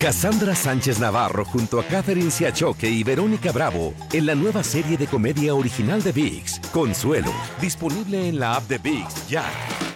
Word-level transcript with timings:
Cassandra 0.00 0.54
Sánchez 0.54 1.00
Navarro 1.00 1.44
junto 1.44 1.80
a 1.80 1.84
Catherine 1.84 2.30
Siachoque 2.30 2.88
y 2.88 3.02
Verónica 3.02 3.50
Bravo 3.50 3.94
en 4.12 4.26
la 4.26 4.36
nueva 4.36 4.62
serie 4.62 4.96
de 4.96 5.08
comedia 5.08 5.56
original 5.56 6.00
de 6.00 6.12
VIX, 6.12 6.60
Consuelo, 6.72 7.32
disponible 7.60 8.28
en 8.28 8.38
la 8.38 8.54
app 8.54 8.68
de 8.68 8.78
VIX 8.78 9.28
ya. 9.28 9.44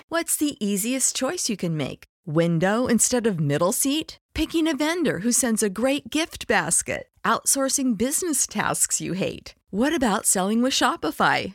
What's 0.08 0.36
the 0.38 0.56
easiest 0.58 1.14
choice 1.14 1.48
you 1.48 1.56
can 1.56 1.76
make? 1.76 2.06
Window 2.26 2.88
instead 2.88 3.28
of 3.28 3.38
middle 3.38 3.70
seat? 3.70 4.18
Picking 4.34 4.66
a 4.66 4.74
vendor 4.74 5.20
who 5.20 5.30
sends 5.30 5.62
a 5.62 5.70
great 5.70 6.10
gift 6.10 6.48
basket? 6.48 7.06
Outsourcing 7.24 7.96
business 7.96 8.48
tasks 8.48 9.00
you 9.00 9.12
hate? 9.12 9.54
What 9.70 9.94
about 9.94 10.26
selling 10.26 10.62
with 10.62 10.72
Shopify? 10.72 11.54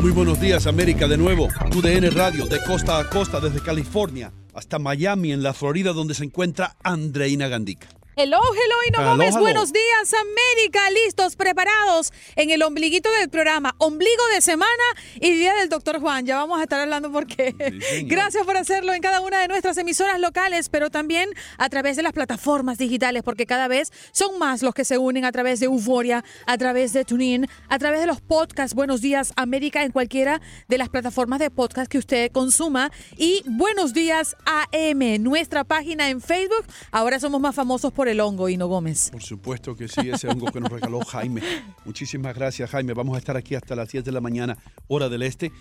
Muy 0.00 0.12
buenos 0.12 0.40
días, 0.40 0.66
América, 0.66 1.06
de 1.06 1.18
nuevo. 1.18 1.48
UDN 1.76 2.10
Radio, 2.12 2.46
de 2.46 2.58
costa 2.66 2.98
a 2.98 3.10
costa, 3.10 3.38
desde 3.38 3.60
California 3.60 4.32
hasta 4.54 4.78
Miami, 4.78 5.30
en 5.30 5.42
la 5.42 5.52
Florida, 5.52 5.92
donde 5.92 6.14
se 6.14 6.24
encuentra 6.24 6.74
Andreina 6.82 7.48
Gandica. 7.48 7.99
Hello, 8.16 8.38
hello, 8.38 8.74
Ino 8.88 8.98
Hello, 8.98 9.10
Gómez. 9.12 9.36
Buenos 9.36 9.72
días, 9.72 10.14
América. 10.14 10.90
Listos, 10.90 11.36
preparados 11.36 12.12
en 12.34 12.50
el 12.50 12.60
ombliguito 12.64 13.08
del 13.12 13.30
programa. 13.30 13.76
Ombligo 13.78 14.26
de 14.34 14.40
semana 14.40 14.66
y 15.14 15.30
día 15.30 15.54
del 15.54 15.68
doctor 15.68 16.00
Juan. 16.00 16.26
Ya 16.26 16.36
vamos 16.36 16.58
a 16.58 16.64
estar 16.64 16.80
hablando 16.80 17.12
porque 17.12 17.54
gracias 18.06 18.44
por 18.44 18.56
hacerlo 18.56 18.92
en 18.94 19.00
cada 19.00 19.20
una 19.20 19.38
de 19.38 19.46
nuestras 19.46 19.78
emisoras 19.78 20.18
locales, 20.18 20.68
pero 20.68 20.90
también 20.90 21.30
a 21.56 21.68
través 21.68 21.96
de 21.96 22.02
las 22.02 22.12
plataformas 22.12 22.78
digitales, 22.78 23.22
porque 23.22 23.46
cada 23.46 23.68
vez 23.68 23.92
son 24.10 24.40
más 24.40 24.62
los 24.62 24.74
que 24.74 24.84
se 24.84 24.98
unen 24.98 25.24
a 25.24 25.30
través 25.30 25.60
de 25.60 25.66
Euforia, 25.66 26.24
a 26.46 26.58
través 26.58 26.92
de 26.92 27.04
TuneIn, 27.04 27.46
a 27.68 27.78
través 27.78 28.00
de 28.00 28.06
los 28.06 28.20
podcasts. 28.20 28.74
Buenos 28.74 29.00
días, 29.00 29.32
América, 29.36 29.84
en 29.84 29.92
cualquiera 29.92 30.40
de 30.66 30.78
las 30.78 30.88
plataformas 30.88 31.38
de 31.38 31.50
podcast 31.50 31.88
que 31.90 31.98
usted 31.98 32.32
consuma. 32.32 32.90
Y 33.16 33.44
Buenos 33.46 33.94
días, 33.94 34.36
AM, 34.46 35.22
nuestra 35.22 35.62
página 35.62 36.08
en 36.08 36.20
Facebook. 36.20 36.66
Ahora 36.90 37.20
somos 37.20 37.40
más 37.40 37.54
famosos 37.54 37.92
por 37.92 37.99
el 38.08 38.20
hongo, 38.20 38.48
Hino 38.48 38.66
Gómez. 38.66 39.10
Por 39.10 39.22
supuesto 39.22 39.76
que 39.76 39.88
sí, 39.88 40.10
ese 40.10 40.28
hongo 40.28 40.50
que 40.52 40.60
nos 40.60 40.70
regaló 40.70 41.00
Jaime. 41.00 41.42
Muchísimas 41.84 42.34
gracias, 42.34 42.70
Jaime. 42.70 42.94
Vamos 42.94 43.14
a 43.16 43.18
estar 43.18 43.36
aquí 43.36 43.54
hasta 43.54 43.74
las 43.76 43.90
10 43.90 44.04
de 44.04 44.12
la 44.12 44.20
mañana, 44.20 44.58
hora 44.88 45.08
del 45.08 45.22
este. 45.22 45.52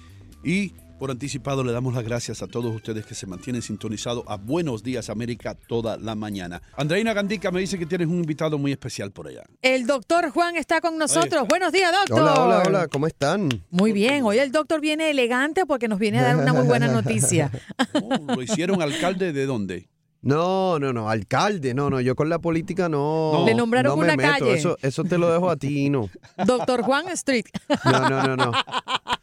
Y 0.43 0.73
por 0.99 1.11
anticipado 1.11 1.63
le 1.63 1.71
damos 1.71 1.93
las 1.93 2.03
gracias 2.03 2.41
a 2.41 2.47
todos 2.47 2.75
ustedes 2.75 3.05
que 3.05 3.15
se 3.15 3.25
mantienen 3.25 3.61
sintonizados 3.61 4.25
a 4.27 4.35
Buenos 4.35 4.83
Días 4.83 5.09
América 5.09 5.55
toda 5.55 5.97
la 5.97 6.13
mañana. 6.13 6.61
Andreina 6.75 7.13
Gandica 7.13 7.51
me 7.51 7.61
dice 7.61 7.79
que 7.79 7.85
tienes 7.85 8.07
un 8.09 8.15
invitado 8.15 8.57
muy 8.57 8.73
especial 8.73 9.11
por 9.11 9.29
allá. 9.29 9.43
El 9.61 9.87
doctor 9.87 10.29
Juan 10.29 10.57
está 10.57 10.81
con 10.81 10.97
nosotros. 10.97 11.47
Buenos 11.47 11.71
días, 11.71 11.91
doctor. 11.93 12.19
Hola, 12.21 12.33
hola, 12.33 12.63
hola, 12.67 12.87
¿cómo 12.89 13.07
están? 13.07 13.47
Muy 13.69 13.93
bien, 13.93 14.23
hoy 14.23 14.39
el 14.39 14.51
doctor 14.51 14.81
viene 14.81 15.09
elegante 15.09 15.65
porque 15.65 15.87
nos 15.87 15.99
viene 15.99 16.19
a 16.19 16.23
dar 16.23 16.35
una 16.35 16.51
muy 16.51 16.67
buena 16.67 16.87
noticia. 16.87 17.49
Oh, 17.93 18.35
¿Lo 18.35 18.41
hicieron 18.41 18.81
alcalde 18.81 19.33
de 19.33 19.45
dónde? 19.45 19.89
No, 20.21 20.79
no, 20.79 20.91
no, 20.91 21.09
alcalde, 21.09 21.73
no, 21.73 21.89
no, 21.89 22.01
yo 22.01 22.15
con 22.15 22.27
la 22.27 22.39
política 22.39 22.89
no. 22.89 23.31
No. 23.33 23.45
Le 23.45 23.55
nombraron 23.55 23.91
no 23.91 23.97
me 23.97 24.03
una 24.03 24.15
meto, 24.17 24.29
calle. 24.29 24.53
Eso, 24.53 24.77
eso 24.81 25.03
te 25.05 25.17
lo 25.17 25.31
dejo 25.31 25.49
a 25.49 25.55
ti, 25.55 25.89
no. 25.89 26.09
Doctor 26.45 26.81
Juan 26.81 27.07
Street. 27.09 27.45
No, 27.85 28.09
no, 28.09 28.23
no, 28.23 28.35
no. 28.35 28.51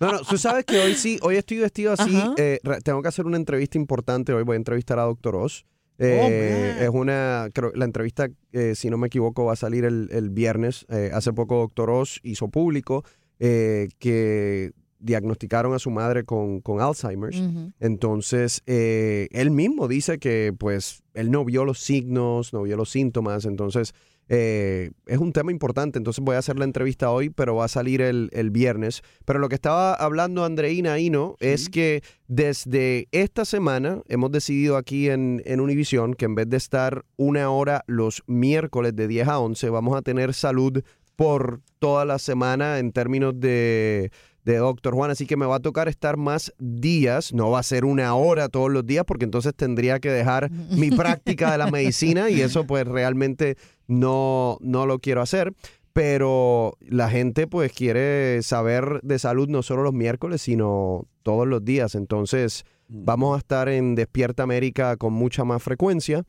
No, 0.00 0.12
no, 0.12 0.20
tú 0.20 0.38
sabes 0.38 0.64
que 0.64 0.78
hoy 0.78 0.94
sí, 0.94 1.18
hoy 1.22 1.36
estoy 1.36 1.58
vestido 1.58 1.92
así. 1.92 2.18
Eh, 2.38 2.60
tengo 2.82 3.02
que 3.02 3.08
hacer 3.08 3.26
una 3.26 3.36
entrevista 3.36 3.78
importante. 3.78 4.32
Hoy 4.32 4.42
voy 4.42 4.54
a 4.54 4.56
entrevistar 4.56 4.98
a 4.98 5.02
Doctor 5.02 5.36
Oz. 5.36 5.64
Eh, 5.98 6.74
man. 6.74 6.82
es 6.82 6.90
una, 6.90 7.48
creo, 7.54 7.72
la 7.74 7.86
entrevista, 7.86 8.28
eh, 8.52 8.74
si 8.74 8.90
no 8.90 8.98
me 8.98 9.06
equivoco, 9.06 9.46
va 9.46 9.54
a 9.54 9.56
salir 9.56 9.84
el, 9.84 10.08
el 10.12 10.30
viernes. 10.30 10.86
Eh, 10.90 11.10
hace 11.12 11.32
poco 11.32 11.56
Doctor 11.56 11.90
Oz 11.90 12.20
hizo 12.22 12.48
público 12.48 13.04
eh, 13.38 13.88
que 13.98 14.72
diagnosticaron 14.98 15.74
a 15.74 15.78
su 15.78 15.90
madre 15.90 16.24
con, 16.24 16.60
con 16.60 16.80
Alzheimer's. 16.80 17.42
Entonces, 17.80 18.62
eh, 18.66 19.28
él 19.32 19.50
mismo 19.50 19.88
dice 19.88 20.18
que 20.18 20.54
pues 20.56 21.02
él 21.14 21.30
no 21.30 21.44
vio 21.44 21.64
los 21.64 21.78
signos, 21.78 22.52
no 22.52 22.62
vio 22.62 22.76
los 22.76 22.90
síntomas, 22.90 23.44
entonces 23.44 23.94
eh, 24.28 24.90
es 25.06 25.18
un 25.18 25.32
tema 25.32 25.52
importante. 25.52 25.98
Entonces 25.98 26.24
voy 26.24 26.36
a 26.36 26.38
hacer 26.38 26.58
la 26.58 26.64
entrevista 26.64 27.10
hoy, 27.10 27.30
pero 27.30 27.56
va 27.56 27.66
a 27.66 27.68
salir 27.68 28.02
el, 28.02 28.30
el 28.32 28.50
viernes. 28.50 29.02
Pero 29.24 29.38
lo 29.38 29.48
que 29.48 29.54
estaba 29.54 29.94
hablando 29.94 30.44
Andreina 30.44 30.94
ahí, 30.94 31.10
¿no? 31.10 31.36
Es 31.38 31.68
que 31.68 32.02
desde 32.26 33.08
esta 33.12 33.44
semana 33.44 34.02
hemos 34.08 34.32
decidido 34.32 34.76
aquí 34.76 35.08
en, 35.10 35.42
en 35.44 35.60
Univision 35.60 36.14
que 36.14 36.24
en 36.24 36.34
vez 36.34 36.48
de 36.48 36.56
estar 36.56 37.04
una 37.16 37.50
hora 37.50 37.84
los 37.86 38.22
miércoles 38.26 38.96
de 38.96 39.08
10 39.08 39.28
a 39.28 39.38
11, 39.38 39.70
vamos 39.70 39.96
a 39.96 40.02
tener 40.02 40.34
salud 40.34 40.82
por 41.14 41.60
toda 41.78 42.04
la 42.04 42.18
semana 42.18 42.78
en 42.78 42.92
términos 42.92 43.32
de, 43.38 44.10
de 44.46 44.58
Doctor 44.58 44.94
Juan. 44.94 45.10
Así 45.10 45.26
que 45.26 45.36
me 45.36 45.44
va 45.44 45.56
a 45.56 45.60
tocar 45.60 45.88
estar 45.88 46.16
más 46.16 46.54
días. 46.58 47.34
No 47.34 47.50
va 47.50 47.58
a 47.58 47.64
ser 47.64 47.84
una 47.84 48.14
hora 48.14 48.48
todos 48.48 48.70
los 48.70 48.86
días 48.86 49.04
porque 49.04 49.24
entonces 49.24 49.52
tendría 49.54 49.98
que 49.98 50.10
dejar 50.10 50.50
mi 50.70 50.90
práctica 50.90 51.52
de 51.52 51.58
la 51.58 51.70
medicina 51.70 52.30
y 52.30 52.40
eso 52.40 52.64
pues 52.64 52.86
realmente 52.86 53.56
no, 53.88 54.56
no 54.60 54.86
lo 54.86 55.00
quiero 55.00 55.20
hacer. 55.20 55.52
Pero 55.92 56.76
la 56.80 57.10
gente 57.10 57.46
pues 57.46 57.72
quiere 57.72 58.42
saber 58.42 59.00
de 59.02 59.18
salud 59.18 59.48
no 59.48 59.62
solo 59.62 59.82
los 59.82 59.94
miércoles, 59.94 60.42
sino 60.42 61.06
todos 61.22 61.46
los 61.46 61.64
días. 61.64 61.94
Entonces 61.94 62.64
vamos 62.88 63.34
a 63.34 63.38
estar 63.38 63.68
en 63.68 63.94
Despierta 63.96 64.44
América 64.44 64.96
con 64.96 65.12
mucha 65.12 65.44
más 65.44 65.62
frecuencia. 65.62 66.22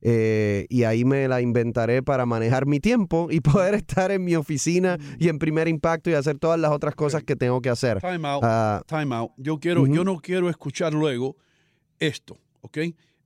Eh, 0.00 0.66
y 0.68 0.84
ahí 0.84 1.04
me 1.04 1.26
la 1.28 1.40
inventaré 1.40 2.02
para 2.02 2.26
manejar 2.26 2.66
mi 2.66 2.80
tiempo 2.80 3.28
y 3.30 3.40
poder 3.40 3.74
estar 3.74 4.10
en 4.10 4.24
mi 4.24 4.36
oficina 4.36 4.98
y 5.18 5.28
en 5.28 5.38
primer 5.38 5.68
impacto 5.68 6.10
y 6.10 6.14
hacer 6.14 6.38
todas 6.38 6.60
las 6.60 6.72
otras 6.72 6.94
cosas 6.94 7.22
que 7.22 7.36
tengo 7.36 7.60
que 7.62 7.70
hacer. 7.70 8.00
Time 8.00 8.28
out, 8.28 8.42
Ah, 8.44 8.82
time 8.86 9.14
out. 9.14 9.30
Yo, 9.36 9.58
quiero, 9.58 9.86
yo 9.86 10.04
no 10.04 10.18
quiero 10.20 10.50
escuchar 10.50 10.92
luego 10.92 11.36
esto, 11.98 12.38
¿ok? 12.60 12.78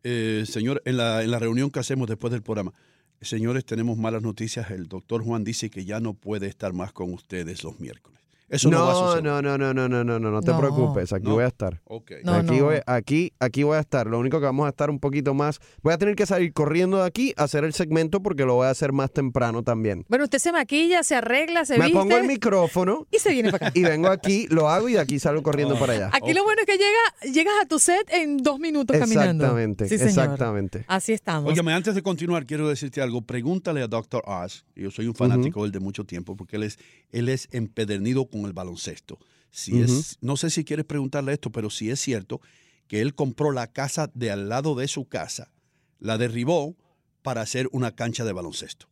Eh, 0.05 0.45
señor, 0.47 0.81
en 0.85 0.97
la, 0.97 1.23
en 1.23 1.31
la 1.31 1.39
reunión 1.39 1.71
que 1.71 1.81
hacemos 1.81 2.09
después 2.09 2.31
del 2.31 2.43
programa, 2.43 2.73
señores, 3.21 3.65
tenemos 3.65 3.99
malas 3.99 4.23
noticias. 4.23 4.71
El 4.71 4.87
doctor 4.87 5.25
Juan 5.25 5.43
dice 5.43 5.71
que 5.71 5.85
ya 5.85 5.99
no 6.01 6.15
puede 6.15 6.47
estar 6.47 6.73
más 6.73 6.93
con 6.93 7.13
ustedes 7.13 7.65
los 7.65 7.81
miércoles. 7.81 8.21
Eso 8.49 8.71
no, 8.71 8.79
va 8.85 8.91
a 8.91 8.93
No, 8.93 9.01
suceder. 9.09 9.25
no, 9.25 9.43
no, 9.43 9.59
no, 9.59 9.75
no, 9.75 9.89
no, 9.89 10.05
no, 10.05 10.19
no, 10.19 10.31
no 10.31 10.41
te 10.41 10.51
No. 10.53 10.59
preocupes, 10.59 11.13
aquí 11.13 11.27
No. 11.27 11.35
voy 11.35 11.45
a 11.45 11.49
estar. 11.49 11.81
Ok. 11.85 12.13
No, 12.25 12.33
aquí, 12.35 12.57
no. 12.59 12.65
Voy, 12.65 12.77
aquí, 12.87 13.33
aquí 13.41 13.63
voy 13.63 13.77
a 13.77 13.81
estar. 13.81 14.07
Lo 14.07 14.19
único 14.19 14.41
que 14.41 14.47
vamos 14.47 14.67
a 14.67 14.71
estar 14.71 14.89
un 14.89 14.99
poquito 14.99 15.35
más. 15.35 15.61
Voy 15.83 15.93
a 15.93 15.99
tener 15.99 16.17
que 16.17 16.25
salir 16.25 16.53
corriendo 16.55 16.97
de 16.99 17.05
aquí 17.07 17.35
a 17.37 17.45
hacer 17.45 17.65
el 17.65 17.73
segmento 17.75 18.23
porque 18.23 18.45
lo 18.47 18.55
voy 18.55 18.67
a 18.67 18.71
hacer 18.71 18.93
más 18.93 19.11
temprano 19.13 19.63
también. 19.63 20.07
Bueno, 20.09 20.25
usted 20.25 20.39
se 20.39 20.51
maquilla, 20.53 21.03
se 21.03 21.15
arregla, 21.15 21.65
se 21.67 21.79
Me 21.79 21.87
viste 21.87 21.99
pongo 21.99 22.17
el 22.17 22.27
micrófono 22.27 23.07
y 23.13 23.19
se 23.19 23.33
viene 23.33 23.51
para 23.51 23.69
acá. 23.69 23.79
y 23.79 23.83
vengo 23.83 24.09
aquí, 24.09 24.47
lo 24.49 24.69
hago 24.71 24.89
y 24.89 24.95
de 24.95 25.01
aquí 25.01 25.19
salgo 25.19 25.43
corriendo 25.43 25.75
Oh. 25.75 25.79
para 25.79 25.93
allá. 25.93 26.11
Aquí 26.13 26.33
lo 26.33 26.43
bueno 26.45 26.63
es 26.63 26.67
que 26.67 26.79
llega, 26.79 27.35
llegas 27.35 27.55
a 27.63 27.67
tu 27.67 27.79
set 27.79 28.09
en 28.13 28.39
dos 28.39 28.59
minutos 28.59 28.97
caminando. 28.97 29.45
Exactamente, 29.45 29.89
Sí, 29.89 29.95
exactamente. 29.97 30.85
Así 30.89 31.13
estamos. 31.13 31.51
Óigame, 31.51 31.73
antes 31.75 31.95
de 31.95 32.03
continuar, 32.03 32.47
quiero 32.47 32.69
decirte 32.69 33.03
algo. 33.03 33.23
Pregúntale 33.23 33.83
a 33.83 33.89
Dr. 33.89 34.23
Oz. 34.27 34.65
Yo 34.75 34.91
soy 34.91 35.07
un 35.07 35.15
fanático 35.15 35.61
de 35.61 35.67
él 35.67 35.73
de 35.73 35.81
mucho 35.81 36.05
tiempo 36.05 36.37
porque 36.37 36.57
él 36.57 36.63
es, 36.63 36.79
él 37.13 37.29
es 37.29 37.49
empedernido 37.53 38.27
con 38.29 38.38
el 38.47 38.53
baloncesto. 38.53 39.19
Si 39.51 39.81
es, 39.81 40.19
no 40.21 40.37
sé 40.37 40.51
si 40.51 40.65
quieres 40.65 40.85
preguntarle 40.85 41.33
esto, 41.33 41.51
pero 41.51 41.71
si 41.71 41.91
es 41.91 42.01
cierto 42.01 42.41
que 42.87 43.01
él 43.01 43.15
compró 43.15 43.51
la 43.53 43.67
casa 43.67 44.11
de 44.15 44.31
al 44.31 44.49
lado 44.49 44.75
de 44.75 44.89
su 44.89 45.07
casa, 45.07 45.51
la 45.99 46.19
derribó 46.19 46.77
para 47.23 47.41
hacer 47.43 47.69
una 47.73 47.95
cancha 47.95 48.25
de 48.25 48.33
baloncesto. 48.33 48.89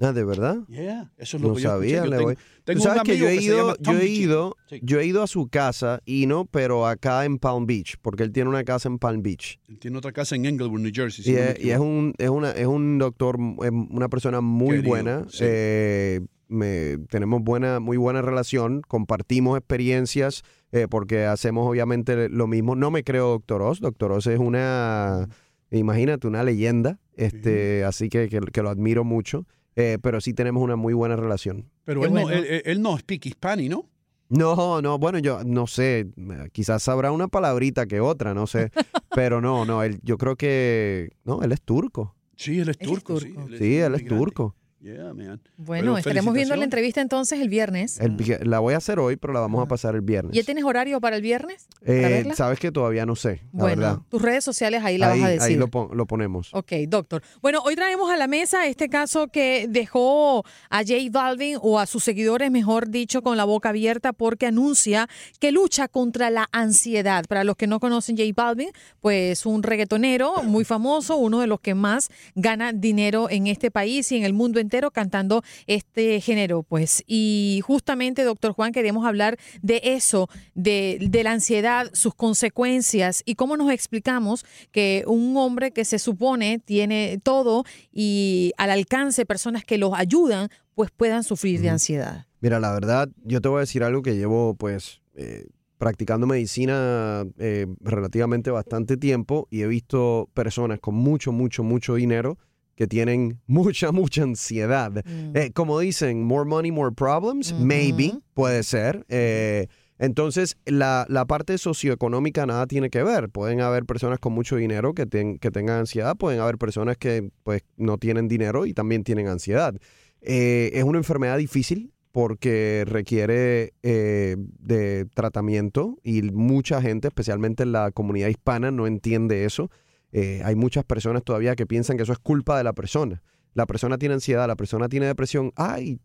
Ah, 0.00 0.12
¿de 0.12 0.24
verdad? 0.24 0.58
Yeah, 0.68 1.12
eso 1.18 1.36
es 1.36 1.42
lo 1.42 1.50
No 1.50 1.54
que 1.54 1.62
yo 1.62 1.68
sabía. 1.70 1.98
Yo 1.98 2.04
le 2.06 2.10
tengo, 2.16 2.24
voy. 2.24 2.36
tengo 2.64 2.78
Tú 2.80 2.84
sabes 2.84 3.00
un 3.02 3.06
que 3.06 3.16
yo 3.16 3.28
he 3.28 3.36
ido, 3.40 3.76
yo 3.78 3.92
he 3.92 4.06
ido, 4.08 4.56
Sí. 4.68 4.80
yo 4.82 4.98
he 4.98 5.06
ido 5.06 5.22
a 5.22 5.26
su 5.28 5.46
casa 5.48 6.00
y 6.04 6.26
no, 6.26 6.46
pero 6.46 6.86
acá 6.86 7.24
en 7.24 7.38
Palm 7.38 7.64
Beach, 7.64 7.94
porque 8.02 8.24
él 8.24 8.32
tiene 8.32 8.50
una 8.50 8.64
casa 8.64 8.88
en 8.88 8.98
Palm 8.98 9.22
Beach. 9.22 9.60
Él 9.68 9.78
tiene 9.78 9.96
otra 9.96 10.10
casa 10.12 10.34
en 10.34 10.46
Englewood, 10.46 10.80
New 10.80 10.90
Jersey. 10.92 11.24
si 11.24 11.30
Y, 11.30 11.34
no 11.34 11.40
es, 11.40 11.64
y 11.64 11.70
es 11.70 11.78
un, 11.78 12.12
es, 12.18 12.28
una, 12.28 12.50
es 12.50 12.66
un 12.66 12.98
doctor, 12.98 13.38
es 13.62 13.70
una 13.70 14.08
persona 14.08 14.40
muy 14.40 14.70
Querido, 14.76 14.88
buena. 14.88 15.26
sí. 15.30 15.38
eh, 15.42 16.20
me- 16.54 16.98
tenemos 17.10 17.42
buena, 17.42 17.80
muy 17.80 17.96
buena 17.96 18.22
relación, 18.22 18.80
compartimos 18.86 19.58
experiencias, 19.58 20.42
eh, 20.72 20.86
porque 20.88 21.24
hacemos 21.24 21.68
obviamente 21.68 22.28
lo 22.28 22.46
mismo. 22.46 22.74
No 22.76 22.90
me 22.90 23.04
creo 23.04 23.28
Doctor 23.30 23.62
Oz. 23.62 23.80
Doctor 23.80 24.12
Oz 24.12 24.26
es 24.26 24.38
una, 24.38 25.28
imagínate, 25.70 26.26
una 26.26 26.42
leyenda, 26.42 26.98
este, 27.16 27.84
así 27.84 28.08
que, 28.08 28.28
que, 28.28 28.40
que 28.40 28.62
lo 28.62 28.70
admiro 28.70 29.04
mucho. 29.04 29.46
eh, 29.76 29.98
pero 30.00 30.20
sí 30.20 30.32
tenemos 30.34 30.62
una 30.62 30.76
muy 30.76 30.94
buena 30.94 31.16
relación. 31.16 31.68
Pero 31.84 32.04
él, 32.04 32.12
no, 32.14 32.22
bueno. 32.22 32.36
él, 32.38 32.44
él- 32.48 32.62
él 32.64 32.80
no 32.80 32.96
speak 32.96 33.26
Hispani, 33.26 33.68
¿no? 33.68 33.90
No, 34.28 34.80
no, 34.80 34.98
bueno, 34.98 35.18
yo 35.18 35.42
no 35.44 35.66
sé, 35.66 36.06
quizás 36.52 36.82
sabrá 36.84 37.10
una 37.12 37.26
palabrita 37.28 37.84
que 37.86 38.00
otra, 38.00 38.34
no 38.34 38.46
sé, 38.46 38.70
pero 39.14 39.40
no, 39.40 39.64
no, 39.64 39.82
él, 39.82 39.98
yo 40.02 40.16
creo 40.16 40.36
que, 40.36 41.10
no, 41.24 41.42
él 41.42 41.50
es 41.52 41.60
turco. 41.60 42.14
Sí, 42.36 42.58
él 42.60 42.68
es 42.68 42.76
Él 42.80 42.88
es 42.90 43.04
turco. 43.04 43.20
sí, 43.58 43.76
él 43.78 43.94
es 43.96 44.04
turco. 44.06 44.54
Yeah, 44.84 45.14
man. 45.14 45.40
Bueno, 45.56 45.82
Pero 45.94 45.96
estaremos 45.96 46.34
viendo 46.34 46.54
la 46.56 46.64
entrevista 46.64 47.00
entonces 47.00 47.40
el 47.40 47.48
viernes. 47.48 47.98
El 48.00 48.18
la 48.42 48.58
voy 48.58 48.74
a 48.74 48.76
hacer 48.76 48.98
hoy, 48.98 49.16
pero 49.16 49.32
la 49.32 49.40
vamos 49.40 49.62
a 49.64 49.66
pasar 49.66 49.94
el 49.94 50.02
viernes. 50.02 50.34
¿Ya 50.34 50.42
tienes 50.42 50.62
horario 50.62 51.00
para 51.00 51.16
el 51.16 51.22
viernes? 51.22 51.68
¿Para 51.80 52.18
Eh? 52.18 52.28
Sabes 52.34 52.58
que 52.60 52.70
todavía 52.70 53.06
no 53.06 53.16
sé, 53.16 53.40
la 53.54 53.64
verdad. 53.64 53.88
Bueno, 53.92 54.06
tus 54.10 54.20
redes 54.20 54.44
sociales 54.44 54.82
ahí 54.84 54.98
la 54.98 55.12
ahí, 55.12 55.20
vas 55.20 55.26
a 55.26 55.32
ahí 55.32 55.38
decir. 55.38 55.56
lo, 55.58 55.68
pon- 55.68 55.88
lo 55.96 56.04
ponemos. 56.06 56.52
Ok, 56.52 56.72
doctor. 56.86 57.22
Bueno, 57.40 57.60
hoy 57.64 57.76
traemos 57.76 58.10
a 58.12 58.18
la 58.18 58.26
mesa 58.26 58.66
este 58.66 58.90
caso 58.90 59.28
que 59.28 59.64
dejó 59.70 60.44
a 60.68 60.80
J 60.80 60.92
Balvin 61.10 61.56
o 61.62 61.78
a 61.80 61.86
sus 61.86 62.04
seguidores, 62.04 62.50
mejor 62.50 62.90
dicho, 62.90 63.22
con 63.22 63.38
la 63.38 63.44
boca 63.44 63.70
abierta 63.70 64.12
porque 64.12 64.44
anuncia 64.48 65.08
que 65.40 65.50
lucha 65.50 65.88
contra 65.88 66.28
la 66.28 66.46
ansiedad. 66.52 67.24
Para 67.26 67.42
los 67.44 67.56
que 67.56 67.66
no 67.66 67.80
conocen 67.80 68.18
J 68.18 68.28
Balvin, 68.36 68.68
pues 69.00 69.46
un 69.46 69.62
reggaetonero 69.62 70.42
muy 70.42 70.66
famoso, 70.66 71.16
uno 71.16 71.40
de 71.40 71.46
los 71.46 71.60
que 71.60 71.74
más 71.74 72.10
gana 72.34 72.74
dinero 72.74 73.30
en 73.30 73.46
este 73.46 73.70
país 73.70 74.12
y 74.12 74.18
en 74.18 74.24
el 74.24 74.34
mundo 74.34 74.60
entero 74.60 74.73
cantando 74.90 75.42
este 75.66 76.20
género, 76.20 76.62
pues. 76.62 77.02
Y 77.06 77.60
justamente, 77.64 78.24
doctor 78.24 78.52
Juan, 78.52 78.72
queremos 78.72 79.06
hablar 79.06 79.38
de 79.62 79.80
eso, 79.84 80.28
de, 80.54 80.98
de 81.00 81.24
la 81.24 81.32
ansiedad, 81.32 81.90
sus 81.92 82.14
consecuencias 82.14 83.22
y 83.24 83.34
cómo 83.34 83.56
nos 83.56 83.70
explicamos 83.70 84.44
que 84.70 85.04
un 85.06 85.36
hombre 85.36 85.70
que 85.70 85.84
se 85.84 85.98
supone 85.98 86.58
tiene 86.58 87.20
todo 87.22 87.64
y 87.92 88.52
al 88.56 88.70
alcance 88.70 89.26
personas 89.26 89.64
que 89.64 89.78
los 89.78 89.92
ayudan, 89.94 90.48
pues 90.74 90.90
puedan 90.90 91.24
sufrir 91.24 91.60
de 91.60 91.70
ansiedad. 91.70 92.26
Mira, 92.40 92.60
la 92.60 92.72
verdad, 92.72 93.08
yo 93.24 93.40
te 93.40 93.48
voy 93.48 93.58
a 93.58 93.60
decir 93.60 93.82
algo 93.84 94.02
que 94.02 94.16
llevo, 94.16 94.54
pues, 94.54 95.00
eh, 95.14 95.46
practicando 95.78 96.26
medicina 96.26 97.24
eh, 97.38 97.66
relativamente 97.80 98.50
bastante 98.50 98.96
tiempo 98.96 99.48
y 99.50 99.62
he 99.62 99.66
visto 99.66 100.28
personas 100.34 100.80
con 100.80 100.94
mucho, 100.94 101.32
mucho, 101.32 101.62
mucho 101.62 101.94
dinero 101.94 102.38
que 102.76 102.86
tienen 102.86 103.40
mucha, 103.46 103.92
mucha 103.92 104.22
ansiedad. 104.22 104.90
Mm. 105.04 105.36
Eh, 105.36 105.50
como 105.54 105.78
dicen, 105.80 106.22
more 106.24 106.48
money, 106.48 106.70
more 106.72 106.92
problems, 106.94 107.52
Ujú. 107.52 107.64
maybe, 107.64 108.12
puede 108.34 108.62
ser. 108.62 109.04
Eh, 109.08 109.66
entonces, 109.98 110.56
la, 110.66 111.06
la 111.08 111.24
parte 111.24 111.56
socioeconómica 111.56 112.46
nada 112.46 112.66
tiene 112.66 112.90
que 112.90 113.02
ver. 113.04 113.28
Pueden 113.30 113.60
haber 113.60 113.84
personas 113.84 114.18
con 114.18 114.32
mucho 114.32 114.56
dinero 114.56 114.92
que, 114.92 115.06
ten- 115.06 115.38
que 115.38 115.50
tengan 115.52 115.78
ansiedad, 115.80 116.16
pueden 116.16 116.40
haber 116.40 116.58
personas 116.58 116.96
que 116.96 117.30
pues 117.44 117.62
no 117.76 117.96
tienen 117.98 118.26
dinero 118.26 118.66
y 118.66 118.74
también 118.74 119.04
tienen 119.04 119.28
ansiedad. 119.28 119.74
Eh, 120.20 120.70
es 120.74 120.82
una 120.84 120.98
enfermedad 120.98 121.38
difícil 121.38 121.92
porque 122.10 122.84
requiere 122.86 123.72
eh, 123.82 124.36
de 124.38 125.06
tratamiento 125.14 125.96
y 126.02 126.22
mucha 126.22 126.80
gente, 126.82 127.08
especialmente 127.08 127.62
en 127.62 127.72
la 127.72 127.90
comunidad 127.92 128.28
hispana, 128.28 128.70
no 128.70 128.86
entiende 128.86 129.44
eso. 129.44 129.70
Eh, 130.16 130.40
hay 130.44 130.54
muchas 130.54 130.84
personas 130.84 131.22
todavía 131.24 131.54
que 131.56 131.66
piensan 131.66 131.96
que 131.98 132.04
eso 132.04 132.12
es 132.12 132.18
culpa 132.20 132.56
de 132.56 132.64
la 132.64 132.72
persona. 132.72 133.20
La 133.52 133.66
persona 133.66 133.98
tiene 133.98 134.14
ansiedad, 134.14 134.46
la 134.46 134.56
persona 134.56 134.88
tiene 134.88 135.06
depresión. 135.06 135.52
Ay, 135.56 135.98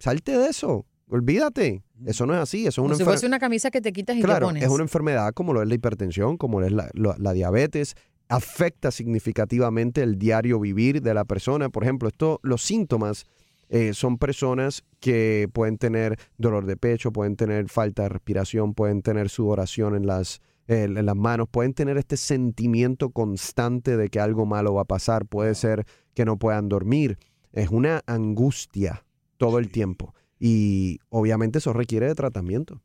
salte 0.00 0.36
de 0.36 0.48
eso, 0.48 0.86
olvídate. 1.08 1.82
Eso 2.06 2.24
no 2.26 2.32
es 2.34 2.40
así, 2.40 2.66
eso 2.66 2.80
es 2.82 2.86
una 2.86 2.94
si 2.96 3.02
enfer- 3.02 3.06
fuese 3.06 3.26
una 3.26 3.38
camisa 3.38 3.70
que 3.70 3.80
te 3.82 3.92
quitas 3.92 4.16
y 4.16 4.20
te 4.20 4.24
Claro, 4.26 4.46
pones. 4.46 4.62
es 4.64 4.68
una 4.70 4.82
enfermedad 4.82 5.32
como 5.34 5.52
lo 5.52 5.62
es 5.62 5.68
la 5.68 5.74
hipertensión, 5.74 6.36
como 6.38 6.58
lo 6.60 6.66
es 6.66 6.72
la 6.72 7.32
diabetes, 7.34 7.94
afecta 8.30 8.90
significativamente 8.90 10.02
el 10.02 10.18
diario 10.18 10.58
vivir 10.60 11.02
de 11.02 11.12
la 11.14 11.24
persona. 11.24 11.68
Por 11.68 11.82
ejemplo, 11.84 12.08
esto, 12.08 12.40
los 12.42 12.62
síntomas 12.62 13.24
eh, 13.68 13.92
son 13.92 14.18
personas 14.18 14.82
que 15.00 15.48
pueden 15.52 15.78
tener 15.78 16.18
dolor 16.38 16.64
de 16.66 16.76
pecho, 16.76 17.12
pueden 17.12 17.36
tener 17.36 17.68
falta 17.68 18.04
de 18.04 18.08
respiración, 18.08 18.74
pueden 18.74 19.02
tener 19.02 19.28
sudoración 19.28 19.94
en 19.94 20.06
las, 20.06 20.40
eh, 20.70 20.84
en 20.84 21.04
las 21.04 21.16
manos, 21.16 21.48
pueden 21.50 21.74
tener 21.74 21.98
este 21.98 22.16
sentimiento 22.16 23.10
constante 23.10 23.96
de 23.96 24.08
que 24.08 24.20
algo 24.20 24.46
malo 24.46 24.72
va 24.72 24.82
a 24.82 24.84
pasar, 24.84 25.26
puede 25.26 25.56
ser 25.56 25.84
que 26.14 26.24
no 26.24 26.38
puedan 26.38 26.68
dormir. 26.68 27.18
Es 27.50 27.70
una 27.70 28.02
angustia 28.06 29.04
todo 29.36 29.58
el 29.58 29.72
tiempo 29.72 30.14
y 30.38 31.00
obviamente 31.08 31.58
eso 31.58 31.72
requiere 31.72 32.06
de 32.06 32.14
tratamiento. 32.14 32.80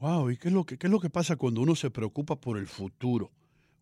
Wow, 0.00 0.30
¿y 0.30 0.36
qué 0.36 0.48
es, 0.48 0.54
lo 0.54 0.64
que, 0.64 0.78
qué 0.78 0.88
es 0.88 0.90
lo 0.90 0.98
que 0.98 1.08
pasa 1.08 1.36
cuando 1.36 1.60
uno 1.60 1.76
se 1.76 1.90
preocupa 1.90 2.40
por 2.40 2.58
el 2.58 2.66
futuro? 2.66 3.30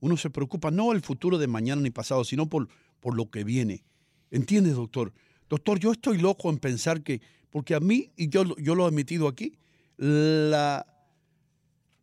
Uno 0.01 0.19
se 0.19 0.29
preocupa 0.29 0.71
no 0.71 0.93
el 0.93 1.01
futuro 1.01 1.39
de 1.39 1.47
mañana 1.47 1.81
ni 1.81 1.91
pasado, 1.91 2.25
sino 2.25 2.47
por, 2.51 2.69
por 3.01 3.17
lo 3.17 3.31
que 3.31 3.43
viene. 3.43 3.85
¿Entiendes, 4.33 4.75
doctor? 4.75 5.15
Doctor, 5.49 5.79
yo 5.79 5.93
estoy 5.93 6.19
loco 6.19 6.51
en 6.51 6.59
pensar 6.59 7.03
que, 7.03 7.23
porque 7.49 7.75
a 7.75 7.81
mí, 7.81 8.13
y 8.17 8.29
yo, 8.29 8.45
yo 8.59 8.75
lo 8.75 8.85
he 8.85 8.89
admitido 8.89 9.29
aquí, 9.29 9.57
la, 9.97 10.85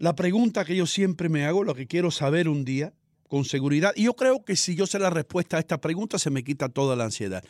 la 0.01 0.15
pregunta 0.15 0.65
que 0.65 0.75
yo 0.75 0.87
siempre 0.87 1.29
me 1.29 1.45
hago, 1.45 1.63
lo 1.63 1.75
que 1.75 1.85
quiero 1.85 2.09
saber 2.09 2.49
un 2.49 2.65
día, 2.65 2.91
con 3.27 3.45
seguridad, 3.45 3.93
y 3.95 4.05
yo 4.05 4.15
creo 4.15 4.43
que 4.43 4.55
si 4.55 4.75
yo 4.75 4.87
sé 4.87 4.97
la 4.97 5.11
respuesta 5.11 5.57
a 5.57 5.59
esta 5.59 5.79
pregunta, 5.79 6.17
se 6.17 6.31
me 6.31 6.43
quita 6.43 6.69
toda 6.69 6.95
la 6.95 7.03
ansiedad. 7.03 7.43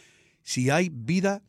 Si 0.43 0.69
hay 0.69 0.89
vida 0.91 1.41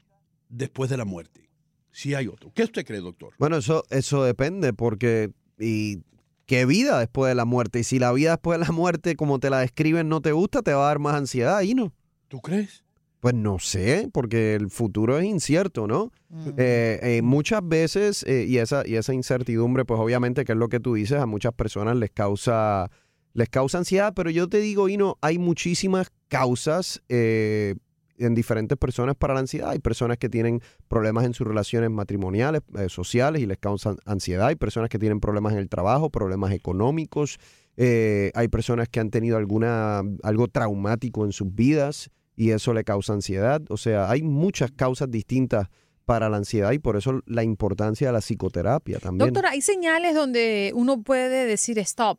después 0.49 0.88
de 0.90 0.97
la 0.97 1.04
muerte, 1.04 1.50
si 1.90 2.14
hay 2.14 2.28
otro. 2.28 2.52
¿Qué 2.54 2.62
usted 2.62 2.87
cree, 2.87 3.00
doctor? 3.00 3.35
Bueno, 3.38 3.56
eso, 3.56 3.82
eso 3.90 4.23
depende, 4.23 4.73
porque 4.73 5.32
y 5.59 5.99
qué 6.47 6.66
vida 6.66 7.00
después 7.00 7.30
de 7.30 7.35
la 7.35 7.47
muerte. 7.47 7.80
Y 7.80 7.85
si 7.85 7.99
la 7.99 8.12
vida 8.12 8.30
después 8.30 8.61
de 8.61 8.64
la 8.64 8.73
muerte, 8.73 9.16
como 9.16 9.40
te 9.40 9.50
la 9.50 9.59
describen, 9.59 10.09
no 10.09 10.21
te 10.21 10.30
gusta, 10.30 10.62
te 10.62 10.73
va 10.73 10.85
a 10.85 10.88
dar 10.88 11.00
más 11.00 11.16
ansiedad 11.16 11.56
ahí, 11.56 11.75
¿no? 11.75 11.92
¿Tú 12.28 12.40
crees? 12.40 12.85
Pues 13.23 13.37
no 13.37 13.61
sé, 13.61 14.11
porque 14.12 14.57
el 14.57 14.69
futuro 14.69 15.17
es 15.17 15.25
incierto, 15.25 15.87
¿no? 15.87 16.11
Mm. 16.29 16.49
Eh, 16.57 16.99
eh, 17.02 17.23
muchas 17.23 17.61
veces, 17.62 18.25
eh, 18.25 18.47
y, 18.49 18.59
esa, 18.59 18.83
y 18.85 18.97
esa 18.97 19.14
incertidumbre, 19.14 19.85
pues 19.85 20.00
obviamente, 20.00 20.45
que 20.45 20.50
es 20.50 20.59
lo 20.59 20.69
que 20.69 20.81
tú 20.81 20.95
dices, 20.95 21.21
a 21.21 21.26
muchas 21.26 21.52
personas 21.52 21.95
les 21.95 22.11
causa, 22.11 22.91
les 23.33 23.49
causa 23.49 23.79
ansiedad, 23.79 24.12
pero 24.12 24.29
yo 24.29 24.49
te 24.49 24.59
digo, 24.59 24.88
Ino, 24.88 25.19
hay 25.21 25.38
muchísimas 25.38 26.11
causas 26.26 27.00
en 27.09 28.35
diferentes 28.35 28.76
personas 28.76 29.14
para 29.14 29.35
la 29.35 29.41
ansiedad. 29.41 29.71
Hay 29.71 29.79
personas 29.79 30.19
que 30.19 30.29
tienen 30.29 30.61
problemas 30.88 31.25
en 31.25 31.33
sus 31.33 31.47
relaciones 31.47 31.91
matrimoniales, 31.91 32.62
sociales, 32.88 33.41
y 33.41 33.47
les 33.47 33.59
causan 33.59 33.99
ansiedad. 34.05 34.49
Hay 34.49 34.57
personas 34.57 34.91
que 34.91 34.99
tienen 34.99 35.21
problemas 35.21 35.52
en 35.52 35.61
el 35.61 35.69
trabajo, 35.69 36.11
problemas 36.11 36.50
económicos. 36.50 37.38
Hay 37.76 38.49
personas 38.49 38.88
que 38.88 38.99
han 38.99 39.11
tenido 39.11 39.37
alguna, 39.37 40.02
algo 40.25 40.49
traumático 40.49 41.25
en 41.25 41.31
sus 41.31 41.55
vidas 41.55 42.11
y 42.37 42.51
eso 42.51 42.73
le 42.73 42.85
causa 42.85 43.12
ansiedad. 43.12 43.62
O 43.69 43.77
sea, 43.77 44.11
hay 44.11 44.23
muchas 44.23 44.71
causas 44.71 45.11
distintas 45.11 45.69
para 46.05 46.29
la 46.29 46.37
ansiedad 46.37 46.73
y 46.73 46.79
por 46.79 46.97
eso 46.97 47.21
la 47.27 47.43
importancia 47.43 48.09
de 48.09 48.12
la 48.12 48.21
psicoterapia 48.21 48.99
también. 48.99 49.29
Doctora, 49.29 49.51
¿hay 49.51 49.61
señales 49.61 50.15
donde 50.15 50.73
uno 50.75 51.03
puede 51.03 51.47
decir 51.47 51.79
stop? 51.79 52.19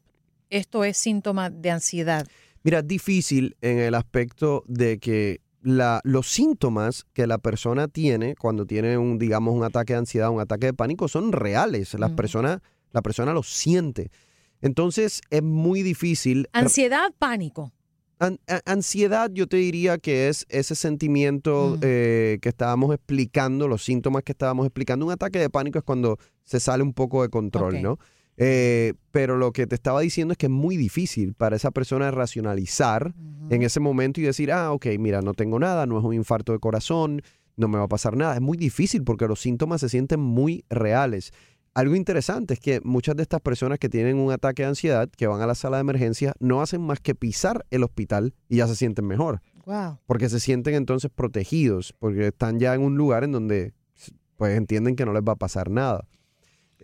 Esto 0.50 0.84
es 0.84 0.98
síntoma 0.98 1.50
de 1.50 1.72
ansiedad. 1.72 2.28
Mira, 2.64 2.80
es 2.80 2.88
difícil 2.88 3.58
en 3.62 3.80
el 3.80 3.96
aspecto 3.96 4.64
de 4.68 5.00
que 5.00 5.42
la, 5.62 6.00
los 6.04 6.28
síntomas 6.28 7.06
que 7.14 7.28
la 7.28 7.38
persona 7.38 7.88
tiene 7.88 8.36
cuando 8.36 8.66
tiene 8.66 8.98
un, 8.98 9.18
digamos, 9.18 9.54
un 9.54 9.64
ataque 9.64 9.94
de 9.94 10.00
ansiedad, 10.00 10.30
un 10.30 10.40
ataque 10.40 10.68
de 10.68 10.74
pánico, 10.74 11.08
son 11.08 11.32
reales. 11.32 11.94
Las 11.96 12.12
personas, 12.12 12.60
la 12.92 13.02
persona 13.02 13.34
los 13.34 13.52
siente. 13.52 14.12
Entonces 14.62 15.22
es 15.30 15.44
muy 15.44 15.84
difícil. 15.84 16.48
Ansiedad, 16.54 17.14
pánico. 17.18 17.74
Ansiedad, 18.66 19.30
yo 19.34 19.48
te 19.48 19.58
diría 19.58 19.98
que 19.98 20.30
es 20.30 20.46
ese 20.50 20.76
sentimiento 20.76 21.78
eh, 21.82 22.40
que 22.42 22.50
estábamos 22.50 22.94
explicando, 22.94 23.68
los 23.68 23.84
síntomas 23.84 24.24
que 24.24 24.32
estábamos 24.32 24.66
explicando. 24.66 25.06
Un 25.06 25.12
ataque 25.12 25.40
de 25.40 25.50
pánico 25.50 25.80
es 25.80 25.84
cuando 25.84 26.18
se 26.44 26.60
sale 26.60 26.84
un 26.84 26.94
poco 26.94 27.22
de 27.22 27.30
control, 27.30 27.82
¿no? 27.82 28.00
Eh, 28.38 28.94
pero 29.12 29.38
lo 29.38 29.52
que 29.52 29.68
te 29.68 29.76
estaba 29.76 30.02
diciendo 30.02 30.32
es 30.32 30.38
que 30.38 30.48
es 30.48 30.52
muy 30.52 30.76
difícil 30.76 31.34
para 31.34 31.56
esa 31.56 31.72
persona 31.72 32.10
racionalizar 32.10 33.14
en 33.50 33.62
ese 33.62 33.80
momento 33.80 34.22
y 34.22 34.24
decir, 34.24 34.52
ah, 34.52 34.72
ok, 34.72 34.88
mira, 34.98 35.22
no 35.22 35.34
tengo 35.34 35.60
nada, 35.60 35.86
no 35.86 36.00
es 36.00 36.04
un 36.04 36.14
infarto 36.14 36.52
de 36.52 36.60
corazón, 36.60 37.22
no 37.56 37.68
me 37.68 37.78
va 37.78 37.84
a 37.84 37.88
pasar 37.88 38.18
nada. 38.18 38.36
Es 38.36 38.42
muy 38.42 38.58
difícil 38.58 39.04
porque 39.04 39.28
los 39.28 39.40
síntomas 39.40 39.82
se 39.82 39.90
sienten 39.90 40.20
muy 40.20 40.66
reales. 40.70 41.32
Algo 41.76 41.96
interesante 41.96 42.54
es 42.54 42.60
que 42.60 42.82
muchas 42.84 43.16
de 43.16 43.24
estas 43.24 43.42
personas 43.42 43.80
que 43.80 43.90
tienen 43.90 44.18
un 44.18 44.32
ataque 44.32 44.62
de 44.62 44.70
ansiedad, 44.70 45.10
que 45.10 45.26
van 45.26 45.42
a 45.42 45.48
la 45.48 45.56
sala 45.56 45.78
de 45.78 45.82
emergencia, 45.82 46.34
no 46.40 46.62
hacen 46.62 46.82
más 46.82 47.00
que 47.00 47.16
pisar 47.16 47.66
el 47.72 47.84
hospital 47.84 48.36
y 48.48 48.58
ya 48.58 48.68
se 48.68 48.76
sienten 48.76 49.06
mejor. 49.06 49.42
Porque 50.06 50.30
se 50.30 50.40
sienten 50.40 50.76
entonces 50.76 51.10
protegidos, 51.14 51.94
porque 51.98 52.28
están 52.28 52.60
ya 52.60 52.76
en 52.76 52.82
un 52.82 52.96
lugar 52.96 53.24
en 53.24 53.32
donde 53.32 53.74
pues 54.38 54.56
entienden 54.56 54.96
que 54.96 55.06
no 55.06 55.14
les 55.14 55.24
va 55.24 55.34
a 55.34 55.38
pasar 55.38 55.72
nada. 55.72 56.06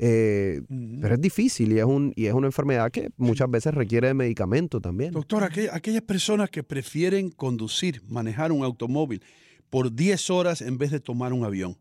Eh, 0.02 0.62
pero 1.02 1.16
es 1.16 1.22
difícil 1.22 1.74
y 1.74 1.80
es, 1.80 1.86
un, 1.86 2.14
y 2.16 2.28
es 2.28 2.34
una 2.34 2.48
enfermedad 2.48 2.90
que 2.90 3.10
muchas 3.18 3.52
veces 3.52 3.74
requiere 3.74 4.08
de 4.08 4.14
medicamento 4.14 4.80
también. 4.80 5.12
Doctor, 5.12 5.44
aquellas 5.44 6.02
personas 6.04 6.50
que 6.50 6.64
prefieren 6.64 7.30
conducir, 7.32 8.02
manejar 8.08 8.52
un 8.54 8.64
automóvil 8.64 9.22
por 9.70 9.94
10 9.94 10.30
horas 10.30 10.62
en 10.62 10.78
vez 10.78 10.90
de 10.92 11.02
tomar 11.02 11.34
un 11.34 11.44
avión 11.44 11.78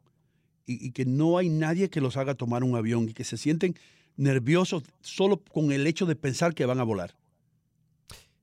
y, 0.69 0.91
que 0.93 1.07
no 1.07 1.39
hay 1.39 1.49
nadie 1.49 1.89
que 1.89 2.01
los 2.01 2.17
haga 2.17 2.35
tomar 2.35 2.63
un 2.63 2.77
avión 2.77 3.09
y 3.09 3.15
que 3.15 3.25
se 3.25 3.37
sienten 3.37 3.75
nerviosos 4.17 4.85
solo 5.01 5.43
con 5.53 5.73
el 5.73 5.87
hecho 5.87 6.05
de 6.05 6.15
pensar 6.15 6.55
que 6.55 6.67
van 6.67 6.79
a 6.79 6.85
volar. 6.85 7.15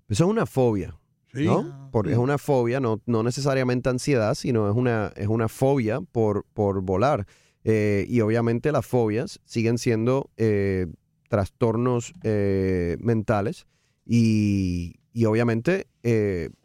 Eso 0.09 0.23
es 0.25 0.29
una 0.29 0.45
fobia. 0.45 0.97
¿no? 1.33 1.89
Porque 1.91 2.13
es 2.13 2.17
una 2.17 2.37
fobia, 2.37 2.79
no, 2.79 3.01
no 3.05 3.21
necesariamente 3.23 3.89
ansiedad, 3.89 4.35
sino 4.35 4.69
es 4.69 4.75
una, 4.75 5.11
es 5.15 5.27
una 5.27 5.49
fobia 5.49 5.99
por, 6.01 6.45
por 6.53 6.81
volar. 6.81 7.27
Eh, 7.63 8.05
y 8.07 8.21
obviamente 8.21 8.71
las 8.71 8.85
fobias 8.85 9.39
siguen 9.43 9.79
siendo 9.79 10.29
eh, 10.37 10.85
trastornos 11.29 12.13
eh, 12.23 12.95
mentales 12.99 13.65
y, 14.05 14.95
obviamente 15.25 15.87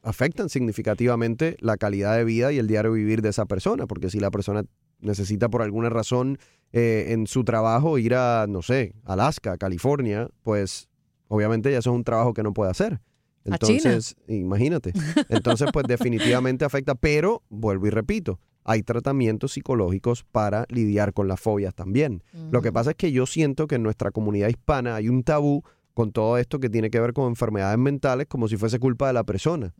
afectan 0.02 0.50
significativamente 0.50 1.56
la 1.60 1.78
calidad 1.78 2.16
de 2.16 2.24
vida 2.24 2.52
y 2.52 2.58
el 2.58 2.66
diario 2.66 2.92
vivir 2.92 3.22
de 3.22 3.30
esa 3.30 3.46
persona, 3.46 3.86
porque 3.86 4.10
si 4.10 4.20
la 4.20 4.30
persona 4.30 4.64
necesita 5.00 5.48
por 5.48 5.62
alguna 5.62 5.88
razón 5.88 6.38
en 6.72 7.26
su 7.26 7.44
trabajo 7.44 7.98
ir 7.98 8.14
a, 8.14 8.46
no 8.48 8.62
sé, 8.62 8.94
Alaska, 9.04 9.56
California, 9.58 10.28
pues 10.42 10.88
obviamente 11.28 11.72
ya 11.72 11.78
eso 11.78 11.90
es 11.90 11.96
un 11.96 12.04
trabajo 12.04 12.32
que 12.32 12.42
no 12.42 12.52
puede 12.52 12.70
hacer. 12.70 13.00
Entonces, 13.44 14.16
imagínate. 14.28 14.92
Entonces, 15.28 15.70
pues 15.72 15.86
definitivamente 15.88 16.64
afecta, 16.64 16.94
pero 16.94 17.42
vuelvo 17.48 17.86
y 17.86 17.90
repito, 17.90 18.38
hay 18.64 18.82
tratamientos 18.82 19.52
psicológicos 19.52 20.24
para 20.24 20.66
lidiar 20.68 21.12
con 21.14 21.26
las 21.26 21.40
fobias 21.40 21.74
también. 21.74 22.22
Lo 22.50 22.62
que 22.62 22.70
pasa 22.70 22.90
es 22.90 22.96
que 22.96 23.10
yo 23.10 23.26
siento 23.26 23.66
que 23.66 23.76
en 23.76 23.82
nuestra 23.82 24.10
comunidad 24.10 24.48
hispana 24.48 24.94
hay 24.94 25.08
un 25.08 25.22
tabú 25.24 25.64
con 25.94 26.12
todo 26.12 26.38
esto 26.38 26.60
que 26.60 26.68
tiene 26.68 26.90
que 26.90 27.00
ver 27.00 27.12
con 27.12 27.28
enfermedades 27.28 27.78
mentales 27.78 28.26
como 28.26 28.48
si 28.48 28.56
fuese 28.56 28.78
culpa 28.78 29.06
de 29.06 29.12
la 29.12 29.24
persona. 29.24 29.74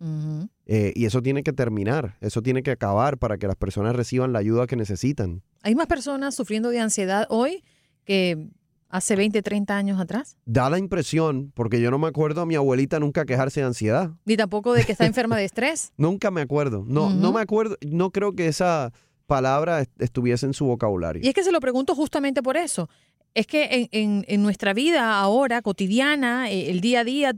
Eh, 0.67 0.93
y 0.95 1.05
eso 1.07 1.23
tiene 1.23 1.43
que 1.43 1.53
terminar, 1.53 2.17
eso 2.21 2.43
tiene 2.43 2.63
que 2.63 2.71
acabar 2.71 3.19
para 3.19 3.39
que 3.39 3.47
las 3.47 3.57
personas 3.57 3.97
reciban 3.97 4.33
la 4.33 4.39
ayuda 4.39 4.67
que 4.67 4.77
necesitan. 4.77 5.43
Hay 5.63 5.75
más 5.75 5.87
personas 5.87 6.35
sufriendo 6.35 6.71
de 6.71 6.81
ansiedad 6.81 7.27
hoy 7.29 7.65
que 8.05 8.51
hace 8.91 9.17
20, 9.17 9.41
30 9.43 9.77
años 9.77 10.01
atrás? 10.01 10.37
Da 10.45 10.69
la 10.69 10.79
impresión, 10.79 11.53
porque 11.55 11.81
yo 11.81 11.91
no 11.91 11.99
me 11.99 12.09
acuerdo 12.09 12.43
a 12.43 12.47
mi 12.47 12.57
abuelita 12.57 12.99
nunca 13.01 13.25
quejarse 13.25 13.61
de 13.61 13.67
ansiedad. 13.67 14.11
Ni 14.25 14.37
tampoco 14.37 14.73
de 14.75 14.85
que 14.85 14.93
está 14.93 15.07
enferma 15.07 15.37
de 15.37 15.45
estrés. 15.45 15.93
nunca 15.97 16.31
me 16.31 16.43
acuerdo. 16.43 16.85
No, 16.87 17.11
no 17.11 17.33
me 17.33 17.41
acuerdo, 17.41 17.77
no 17.87 18.11
creo 18.11 18.35
que 18.35 18.49
esa 18.49 18.93
palabra 19.27 19.85
estuviese 19.99 20.45
en 20.47 20.55
su 20.55 20.67
vocabulario. 20.67 21.23
Y 21.25 21.29
es 21.29 21.35
que 21.35 21.45
se 21.45 21.53
lo 21.53 21.61
pregunto 21.61 21.95
justamente 21.95 22.43
por 22.43 22.57
eso. 22.57 22.89
Es 23.35 23.47
que 23.47 23.89
en, 23.93 24.25
en 24.27 24.43
nuestra 24.43 24.75
vida 24.75 25.21
ahora, 25.21 25.63
cotidiana, 25.63 26.51
eh, 26.51 26.71
el 26.71 26.81
día 26.81 27.01
a 27.01 27.05
día, 27.05 27.33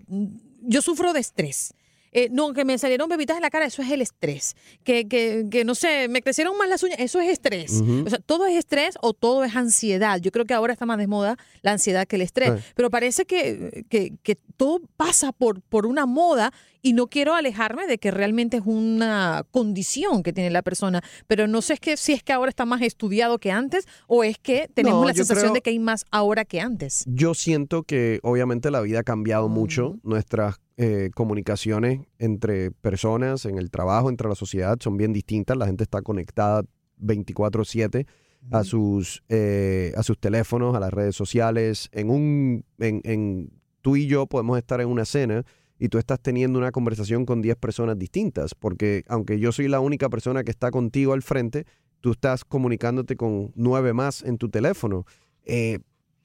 yo 0.63 0.83
sufro 0.83 1.13
de 1.13 1.21
estrés. 1.21 1.75
Eh, 2.13 2.29
no, 2.31 2.53
que 2.53 2.65
me 2.65 2.77
salieron 2.79 3.09
bebitas 3.09 3.37
en 3.37 3.43
la 3.43 3.51
cara, 3.51 3.65
eso 3.65 3.83
es 3.83 3.91
el 3.91 4.03
estrés. 4.03 4.55
Que, 4.85 5.09
que, 5.09 5.47
que 5.51 5.65
no 5.65 5.75
sé, 5.75 6.09
me 6.09 6.23
crecieron 6.23 6.57
más 6.59 6.69
las 6.69 6.83
uñas, 6.83 6.99
eso 7.01 7.21
es 7.21 7.31
estrés. 7.31 7.83
O 8.05 8.09
sea, 8.09 8.19
todo 8.19 8.47
es 8.47 8.57
estrés 8.57 8.97
o 9.01 9.15
todo 9.15 9.45
es 9.45 9.57
ansiedad. 9.57 10.21
Yo 10.21 10.31
creo 10.31 10.45
que 10.45 10.55
ahora 10.55 10.75
está 10.75 10.87
más 10.87 10.99
de 10.99 11.07
moda 11.07 11.37
la 11.63 11.73
ansiedad 11.73 12.07
que 12.07 12.17
el 12.17 12.23
estrés. 12.23 12.53
Pero 12.75 12.91
parece 12.91 13.25
que, 13.25 13.85
que, 13.89 14.15
que, 14.23 14.37
todo 14.57 14.81
pasa 14.97 15.33
por, 15.33 15.61
por 15.63 15.87
una 15.87 16.07
moda 16.07 16.53
y 16.83 16.93
no 16.93 17.07
quiero 17.07 17.35
alejarme 17.35 17.87
de 17.87 17.99
que 17.99 18.11
realmente 18.11 18.59
es 18.59 18.63
una 18.67 19.45
condición 19.51 20.23
que 20.23 20.33
tiene 20.33 20.51
la 20.51 20.63
persona. 20.63 21.03
Pero 21.27 21.49
no 21.49 21.63
sé 21.63 21.75
es 21.75 21.81
que, 21.81 21.97
si 21.97 22.13
es 22.13 22.23
que 22.23 22.33
ahora 22.33 22.51
está 22.51 22.65
más 22.65 22.83
estudiado 22.83 23.39
que 23.39 23.51
antes 23.51 23.87
o 24.07 24.25
es 24.25 24.39
que 24.39 24.69
tenemos 24.75 25.07
la 25.07 25.15
sensación 25.15 25.53
de 25.53 25.63
que 25.63 25.71
hay 25.71 25.79
más 25.79 26.05
ahora 26.11 26.45
que 26.45 26.61
antes. 26.61 27.05
Yo 27.07 27.35
siento 27.35 27.85
que 27.85 28.21
obviamente 28.23 28.71
la 28.71 28.81
vida 28.81 29.01
ha 29.01 29.05
cambiado 29.05 29.49
mucho. 29.49 29.99
Nuestras 30.03 30.59
eh, 30.77 31.11
comunicaciones 31.15 32.01
entre 32.19 32.71
personas, 32.71 33.45
en 33.45 33.59
el 33.59 33.71
trabajo, 33.71 34.09
entre 34.09 34.29
la 34.29 34.35
sociedad, 34.35 34.77
son 34.81 34.97
bien 34.97 35.13
distintas. 35.13 35.57
La 35.57 35.67
gente 35.67 35.85
está 35.85 36.03
conectada 36.03 36.65
24/7 36.99 38.07
a 38.51 38.65
sus, 38.65 39.23
eh, 39.29 39.93
a 39.97 40.03
sus 40.03 40.19
teléfonos, 40.19 40.75
a 40.75 40.81
las 40.81 40.93
redes 40.93 41.15
sociales. 41.15 41.89
En 41.93 42.11
un, 42.11 42.65
en, 42.79 43.53
tú 43.81 43.97
y 43.97 44.07
yo 44.07 44.27
podemos 44.27 44.59
estar 44.59 44.81
en 44.81 44.89
una 44.89 45.05
cena 45.05 45.45
y 45.79 45.89
tú 45.89 45.99
estás 45.99 46.21
teniendo 46.21 46.59
una 46.59 46.73
conversación 46.73 47.27
con 47.27 47.43
10 47.43 47.57
personas 47.57 47.99
distintas, 47.99 48.55
porque 48.55 49.05
aunque 49.09 49.39
yo 49.39 49.53
soy 49.53 49.69
la 49.69 49.81
única 49.81 50.09
persona 50.09 50.45
que 50.45 50.51
está 50.51 50.71
contigo 50.71 51.13
al 51.13 51.23
frente, 51.23 51.67
tú 52.01 52.13
estás 52.13 52.45
comunicándote 52.45 53.17
con 53.17 53.53
nueve 53.55 53.93
más 53.93 54.23
en 54.23 54.39
tu 54.39 54.49
teléfono. 54.49 55.05
Eh, 55.45 55.79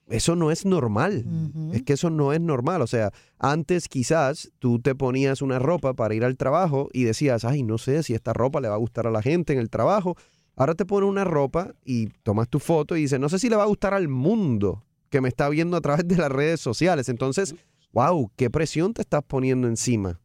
eso 0.09 0.35
no 0.35 0.51
es 0.51 0.65
normal. 0.65 1.25
Es 1.73 1.83
que 1.83 1.93
eso 1.93 2.09
no 2.09 2.33
es 2.33 2.41
normal. 2.41 2.81
O 2.81 2.87
sea, 2.87 3.11
antes 3.39 3.87
quizás 3.87 4.51
tú 4.59 4.79
te 4.79 4.95
ponías 4.95 5.41
una 5.41 5.59
ropa 5.59 5.93
para 5.93 6.15
ir 6.15 6.23
al 6.23 6.37
trabajo 6.37 6.89
y 6.93 7.03
decías, 7.03 7.43
ay, 7.45 7.63
no 7.63 7.77
sé 7.77 8.03
si 8.03 8.13
esta 8.13 8.33
ropa 8.33 8.61
le 8.61 8.69
va 8.69 8.75
a 8.75 8.79
gustar 8.79 9.07
a 9.07 9.11
la 9.11 9.21
gente 9.21 9.53
en 9.53 9.59
el 9.59 9.69
trabajo. 9.69 10.15
Ahora 10.55 10.75
te 10.75 10.85
pones 10.85 11.09
una 11.09 11.23
ropa 11.23 11.73
y 11.85 12.07
tomas 12.23 12.49
tu 12.49 12.59
foto 12.59 12.95
y 12.95 13.01
dices, 13.01 13.19
no 13.19 13.29
sé 13.29 13.37
si 13.37 13.49
le 13.49 13.55
va 13.55 13.63
a 13.63 13.67
gustar 13.67 13.93
al 13.93 14.07
mundo 14.07 14.83
que 15.09 15.21
me 15.21 15.29
está 15.29 15.49
viendo 15.49 15.77
a 15.77 15.81
través 15.81 16.07
de 16.07 16.17
las 16.17 16.31
redes 16.31 16.59
sociales. 16.59 17.09
Entonces, 17.09 17.53
wow, 17.93 18.31
qué 18.35 18.49
presión 18.49 18.93
te 18.93 19.01
estás 19.01 19.23
poniendo 19.25 19.67
encima. 19.67 20.19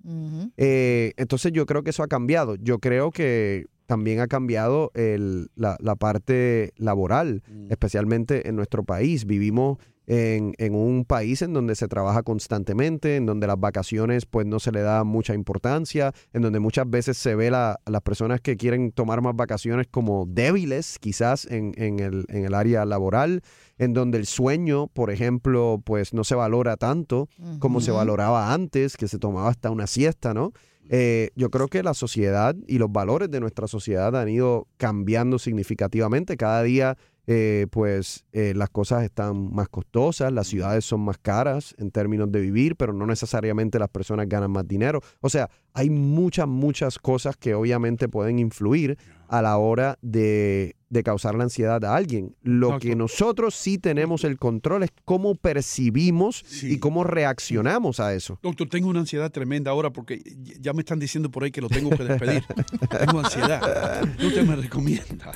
Eh, 0.56 1.12
entonces 1.16 1.52
yo 1.52 1.66
creo 1.66 1.82
que 1.82 1.90
eso 1.90 2.02
ha 2.02 2.08
cambiado. 2.08 2.54
Yo 2.56 2.78
creo 2.78 3.10
que 3.10 3.66
también 3.92 4.20
ha 4.20 4.26
cambiado 4.26 4.90
la, 4.94 5.96
parte 5.96 6.72
laboral, 6.78 7.42
mm. 7.46 7.70
especialmente 7.70 8.48
en 8.48 8.56
nuestro 8.56 8.84
país. 8.84 9.26
Vivimos 9.26 9.76
en, 10.06 10.74
un 10.74 11.04
país 11.04 11.42
en 11.42 11.52
donde 11.52 11.74
se 11.74 11.88
trabaja 11.88 12.22
constantemente, 12.22 13.16
en 13.16 13.26
donde 13.26 13.46
las 13.46 13.60
vacaciones 13.60 14.24
pues 14.24 14.46
no 14.46 14.60
se 14.60 14.72
le 14.72 14.80
da 14.80 15.04
mucha 15.04 15.34
importancia, 15.34 16.14
en 16.32 16.40
donde 16.40 16.58
muchas 16.58 16.88
veces 16.88 17.18
se 17.18 17.34
ve 17.34 17.48
a 17.48 17.76
las 17.84 18.00
personas 18.00 18.40
que 18.40 18.56
quieren 18.56 18.92
tomar 18.92 19.20
más 19.20 19.36
vacaciones 19.36 19.88
como 19.90 20.24
débiles 20.26 20.98
quizás 20.98 21.46
en, 21.50 21.74
el, 21.76 22.24
en 22.28 22.46
el 22.46 22.54
área 22.54 22.86
laboral, 22.86 23.42
en 23.76 23.92
donde 23.92 24.16
el 24.16 24.24
sueño, 24.24 24.86
por 24.86 25.10
ejemplo, 25.10 25.82
pues 25.84 26.14
no 26.14 26.24
se 26.24 26.34
valora 26.34 26.78
tanto 26.78 27.28
como 27.58 27.82
se 27.82 27.90
valoraba 27.90 28.54
antes, 28.54 28.96
que 28.96 29.06
se 29.06 29.18
tomaba 29.18 29.50
hasta 29.50 29.70
una 29.70 29.86
siesta, 29.86 30.32
¿no? 30.32 30.54
Eh, 30.88 31.30
yo 31.34 31.50
creo 31.50 31.68
que 31.68 31.82
la 31.82 31.94
sociedad 31.94 32.54
y 32.66 32.78
los 32.78 32.92
valores 32.92 33.30
de 33.30 33.40
nuestra 33.40 33.66
sociedad 33.66 34.14
han 34.16 34.28
ido 34.28 34.68
cambiando 34.76 35.38
significativamente. 35.38 36.36
Cada 36.36 36.62
día, 36.62 36.96
eh, 37.26 37.66
pues, 37.70 38.24
eh, 38.32 38.52
las 38.54 38.68
cosas 38.68 39.04
están 39.04 39.54
más 39.54 39.68
costosas, 39.68 40.32
las 40.32 40.48
ciudades 40.48 40.84
son 40.84 41.00
más 41.00 41.18
caras 41.18 41.74
en 41.78 41.90
términos 41.90 42.30
de 42.32 42.40
vivir, 42.40 42.76
pero 42.76 42.92
no 42.92 43.06
necesariamente 43.06 43.78
las 43.78 43.88
personas 43.88 44.28
ganan 44.28 44.50
más 44.50 44.66
dinero. 44.66 45.00
O 45.20 45.28
sea, 45.28 45.48
hay 45.72 45.88
muchas, 45.88 46.48
muchas 46.48 46.98
cosas 46.98 47.36
que 47.36 47.54
obviamente 47.54 48.08
pueden 48.08 48.38
influir 48.38 48.98
a 49.28 49.40
la 49.40 49.56
hora 49.56 49.98
de, 50.02 50.76
causar 51.02 51.34
la 51.34 51.44
ansiedad 51.44 51.82
a 51.84 51.96
alguien. 51.96 52.36
Lo 52.42 52.78
que 52.78 52.94
nosotros 52.94 53.54
sí 53.54 53.78
tenemos 53.78 54.24
el 54.24 54.36
control 54.38 54.82
es 54.82 54.90
cómo 55.04 55.34
percibimos 55.34 56.44
y 56.62 56.78
cómo 56.78 57.02
reaccionamos 57.04 57.98
a 58.00 58.12
eso. 58.14 58.38
Doctor, 58.42 58.68
tengo 58.68 58.88
una 58.88 59.00
ansiedad 59.00 59.30
tremenda 59.30 59.70
ahora 59.70 59.90
porque 59.90 60.20
ya 60.60 60.72
me 60.74 60.80
están 60.80 60.98
diciendo 60.98 61.30
por 61.30 61.44
ahí 61.44 61.50
que 61.50 61.60
lo 61.62 61.68
tengo 61.68 61.90
que 61.90 62.04
despedir. 62.04 62.44
tengo 63.06 63.20
ansiedad. 63.20 64.02
Usted 64.22 64.44
me 64.46 64.56
recomienda. 64.56 65.32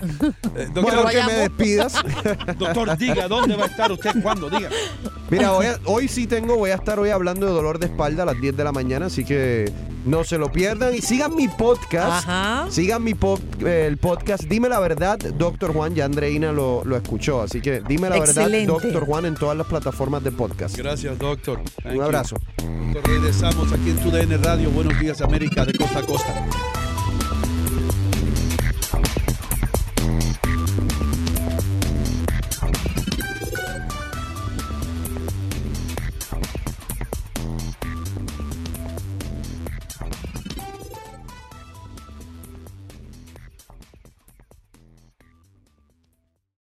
Eh, 0.56 0.68
doctor, 0.74 1.10
que 1.10 1.22
me 1.22 1.32
despidas. 1.32 1.94
doctor, 2.58 2.98
diga, 2.98 3.26
¿dónde 3.28 3.56
va 3.56 3.64
a 3.64 3.68
estar 3.68 3.90
usted? 3.90 4.22
¿Cuándo? 4.22 4.50
Diga. 4.50 4.68
Mira, 5.30 5.52
hoy, 5.54 5.66
hoy 5.86 6.08
sí 6.08 6.26
tengo, 6.26 6.56
voy 6.56 6.70
a 6.70 6.74
estar 6.74 6.98
hoy 7.00 7.10
hablando 7.10 7.46
de 7.46 7.52
dolor 7.52 7.78
de 7.78 7.86
espalda 7.86 8.24
a 8.24 8.26
las 8.26 8.40
10 8.40 8.56
de 8.56 8.64
la 8.64 8.72
mañana, 8.72 9.06
así 9.06 9.24
que 9.24 9.72
No 10.04 10.22
se 10.22 10.38
lo 10.38 10.52
pierdan 10.52 10.94
y 10.94 11.00
sigan 11.00 11.34
mi 11.34 11.48
podcast. 11.48 12.28
Ajá. 12.28 12.66
Sigan 12.70 13.02
mi 13.02 13.14
pod- 13.14 13.40
eh, 13.66 13.86
el 13.86 13.96
podcast. 13.96 14.44
Dime 14.44 14.68
la 14.68 14.78
verdad, 14.78 15.18
Doctor 15.18 15.45
Juan. 15.72 15.94
Ya 15.94 16.04
Andreina 16.04 16.52
lo, 16.52 16.82
lo 16.84 16.96
escuchó. 16.96 17.42
Así 17.42 17.60
que 17.60 17.80
dime 17.86 18.08
la 18.08 18.16
Excelente. 18.18 18.72
verdad, 18.72 18.82
Doctor 18.82 19.06
Juan, 19.06 19.26
en 19.26 19.34
todas 19.34 19.56
las 19.56 19.66
plataformas 19.66 20.22
de 20.24 20.32
podcast. 20.32 20.76
Gracias, 20.76 21.18
doctor. 21.18 21.60
Thank 21.82 21.96
Un 21.96 22.02
abrazo. 22.02 22.36
Doctor, 22.92 23.10
Regresamos 23.12 23.72
aquí 23.72 23.90
en 23.90 23.96
tu 23.98 24.10
DN 24.10 24.36
Radio. 24.38 24.70
Buenos 24.70 24.98
días, 24.98 25.20
América, 25.20 25.64
de 25.64 25.72
costa 25.74 25.98
a 26.00 26.02
costa. 26.02 26.46